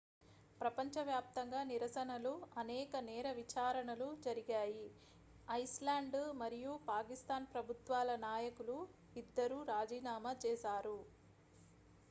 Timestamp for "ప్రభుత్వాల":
7.53-8.15